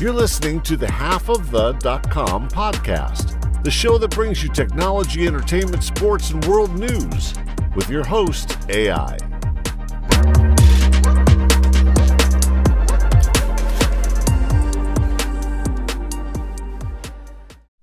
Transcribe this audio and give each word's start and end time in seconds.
You're 0.00 0.14
listening 0.14 0.62
to 0.62 0.78
the 0.78 0.90
Half 0.90 1.28
of 1.28 1.50
the.com 1.50 2.48
podcast, 2.48 3.62
the 3.62 3.70
show 3.70 3.98
that 3.98 4.08
brings 4.12 4.42
you 4.42 4.48
technology, 4.48 5.26
entertainment, 5.26 5.84
sports, 5.84 6.30
and 6.30 6.42
world 6.46 6.74
news 6.74 7.34
with 7.76 7.90
your 7.90 8.02
host, 8.02 8.56
AI. 8.70 9.18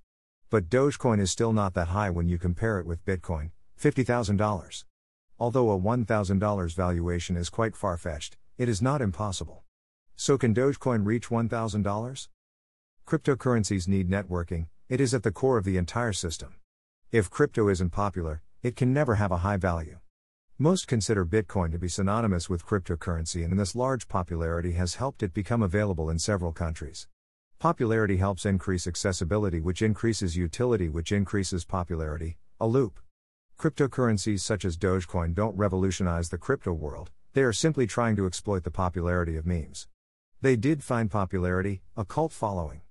But 0.48 0.70
Dogecoin 0.70 1.20
is 1.20 1.31
still 1.31 1.53
not 1.53 1.75
that 1.75 1.89
high 1.89 2.08
when 2.08 2.31
you 2.31 2.39
compare 2.39 2.79
it 2.79 2.86
with 2.86 3.05
Bitcoin, 3.05 3.51
$50,000. 3.79 4.84
Although 5.39 5.70
a 5.70 5.79
$1,000 5.79 6.75
valuation 6.75 7.36
is 7.36 7.51
quite 7.51 7.77
far 7.77 7.98
fetched, 7.98 8.39
it 8.56 8.69
is 8.69 8.80
not 8.80 9.02
impossible. 9.02 9.64
So, 10.16 10.38
can 10.38 10.55
Dogecoin 10.55 11.05
reach 11.05 11.28
$1,000? 11.28 12.28
Cryptocurrencies 13.06 13.88
need 13.88 14.08
networking, 14.08 14.69
it 14.88 15.00
is 15.00 15.12
at 15.12 15.24
the 15.24 15.33
core 15.33 15.58
of 15.58 15.64
the 15.64 15.77
entire 15.77 16.12
system. 16.12 16.55
If 17.11 17.30
crypto 17.30 17.69
isn't 17.69 17.91
popular, 17.91 18.42
it 18.62 18.77
can 18.77 18.92
never 18.92 19.16
have 19.16 19.33
a 19.33 19.38
high 19.38 19.56
value. 19.56 19.98
Most 20.56 20.86
consider 20.86 21.27
Bitcoin 21.27 21.72
to 21.72 21.78
be 21.78 21.88
synonymous 21.88 22.48
with 22.48 22.64
cryptocurrency, 22.64 23.44
and 23.44 23.58
this 23.58 23.74
large 23.74 24.06
popularity 24.06 24.72
has 24.72 24.94
helped 24.94 25.24
it 25.24 25.34
become 25.34 25.62
available 25.62 26.08
in 26.08 26.18
several 26.20 26.52
countries. 26.52 27.08
Popularity 27.58 28.18
helps 28.18 28.46
increase 28.46 28.86
accessibility, 28.86 29.61
which 29.61 29.83
increases 29.83 30.36
utility, 30.36 30.89
which 30.89 31.11
increases 31.11 31.64
popularity, 31.64 32.39
a 32.61 32.68
loop. 32.68 33.00
Cryptocurrencies 33.58 34.41
such 34.41 34.64
as 34.64 34.77
Dogecoin 34.77 35.34
don't 35.34 35.56
revolutionize 35.56 36.28
the 36.28 36.39
crypto 36.39 36.72
world, 36.72 37.11
they 37.34 37.42
are 37.42 37.52
simply 37.52 37.86
trying 37.86 38.14
to 38.14 38.27
exploit 38.27 38.62
the 38.62 38.70
popularity 38.70 39.36
of 39.36 39.44
memes. 39.44 39.88
They 40.40 40.54
did 40.54 40.84
find 40.84 41.10
popularity, 41.10 41.82
a 41.96 42.04
cult 42.04 42.32
following. 42.32 42.82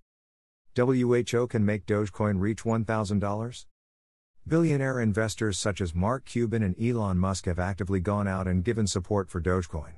WHO 0.75 1.47
can 1.47 1.65
make 1.65 1.85
Dogecoin 1.85 2.41
reach 2.41 2.63
$1,000? 2.63 3.65
Billionaire 4.45 4.99
investors 4.99 5.57
such 5.57 5.79
as 5.79 5.95
Mark 5.95 6.25
Cuban 6.25 6.61
and 6.61 6.75
Elon 6.81 7.17
Musk 7.17 7.45
have 7.45 7.57
actively 7.57 8.01
gone 8.01 8.27
out 8.27 8.45
and 8.45 8.65
given 8.65 8.85
support 8.85 9.29
for 9.29 9.39
Dogecoin. 9.39 9.93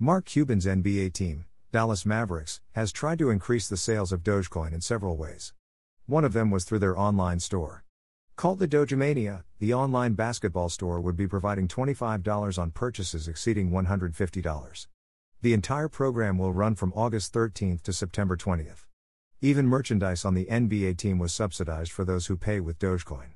Mark 0.00 0.24
Cuban's 0.24 0.66
NBA 0.66 1.12
team, 1.12 1.44
Dallas 1.70 2.04
Mavericks, 2.04 2.60
has 2.72 2.90
tried 2.90 3.20
to 3.20 3.30
increase 3.30 3.68
the 3.68 3.76
sales 3.76 4.10
of 4.10 4.24
Dogecoin 4.24 4.72
in 4.72 4.80
several 4.80 5.16
ways. 5.16 5.52
One 6.06 6.24
of 6.24 6.32
them 6.32 6.50
was 6.50 6.64
through 6.64 6.80
their 6.80 6.98
online 6.98 7.38
store. 7.38 7.84
Called 8.36 8.58
the 8.58 8.68
Dogemania, 8.68 9.44
the 9.60 9.72
online 9.72 10.12
basketball 10.12 10.68
store 10.68 11.00
would 11.00 11.16
be 11.16 11.26
providing 11.26 11.68
$25 11.68 12.58
on 12.58 12.70
purchases 12.70 13.28
exceeding 13.28 13.70
$150. 13.70 14.86
The 15.40 15.54
entire 15.54 15.88
program 15.88 16.36
will 16.36 16.52
run 16.52 16.74
from 16.74 16.92
August 16.94 17.32
13th 17.32 17.80
to 17.84 17.94
September 17.94 18.36
20th. 18.36 18.84
Even 19.40 19.66
merchandise 19.66 20.26
on 20.26 20.34
the 20.34 20.44
NBA 20.50 20.98
team 20.98 21.18
was 21.18 21.32
subsidized 21.32 21.92
for 21.92 22.04
those 22.04 22.26
who 22.26 22.36
pay 22.36 22.60
with 22.60 22.78
Dogecoin. 22.78 23.30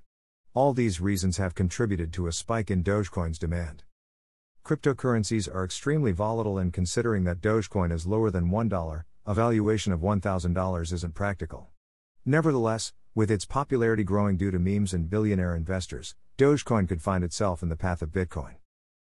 All 0.53 0.75
these 0.75 1.01
reasons 1.01 1.39
have 1.39 1.55
contributed 1.55 2.13
to 2.13 2.27
a 2.27 2.33
spike 2.33 2.71
in 2.71 2.85
Dogecoin's 2.85 3.39
demand. 3.39 3.85
Cryptocurrencies 4.67 5.49
are 5.49 5.65
extremely 5.65 6.13
volatile, 6.13 6.59
and 6.59 6.75
considering 6.75 7.25
that 7.25 7.41
Dogecoin 7.41 7.91
is 7.91 8.07
lower 8.07 8.31
than 8.31 8.51
$1, 8.51 9.05
a 9.25 9.35
valuation 9.35 9.95
of 9.95 10.01
$1,000 10.01 10.93
isn't 10.93 11.15
practical. 11.15 11.71
Nevertheless, 12.31 12.93
with 13.13 13.29
its 13.29 13.45
popularity 13.45 14.05
growing 14.05 14.37
due 14.37 14.53
to 14.53 14.61
memes 14.61 14.95
and 14.95 15.11
billionaire 15.11 15.57
investors, 15.57 16.15
Dogecoin 16.39 16.87
could 16.89 17.03
find 17.03 17.25
itself 17.25 17.61
in 17.61 17.71
the 17.71 17.75
path 17.75 18.03
of 18.03 18.11
Bitcoin. 18.11 18.55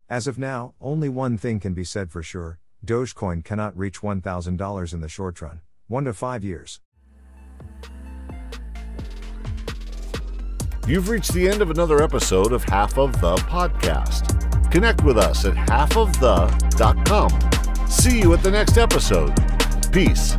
As 0.09 0.29
of 0.29 0.39
now, 0.39 0.75
only 0.81 1.09
one 1.09 1.37
thing 1.37 1.59
can 1.59 1.75
be 1.75 1.83
said 1.83 2.13
for 2.13 2.23
sure 2.23 2.61
Dogecoin 2.85 3.43
cannot 3.43 3.77
reach 3.77 4.01
$1,000 4.01 4.93
in 4.93 5.01
the 5.01 5.09
short 5.09 5.43
run, 5.43 5.61
1 5.89 6.05
to 6.05 6.13
5 6.13 6.45
years. 6.45 6.79
You've 10.87 11.09
reached 11.09 11.33
the 11.33 11.49
end 11.49 11.63
of 11.63 11.71
another 11.71 12.05
episode 12.05 12.53
of 12.53 12.63
Half 12.63 12.97
of 12.97 13.21
the 13.21 13.35
Podcast. 13.39 14.71
Connect 14.71 15.03
with 15.03 15.19
us 15.19 15.45
at 15.45 15.55
halfofthe.com. 15.55 17.31
See 17.91 18.21
you 18.21 18.33
at 18.35 18.45
the 18.45 18.53
next 18.53 18.79
episode. 18.79 19.35
Peace. 19.93 20.37